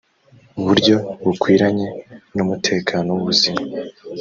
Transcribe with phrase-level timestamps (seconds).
[0.65, 1.87] buryo bukwiranye
[2.35, 3.63] n umutekano w ubuzima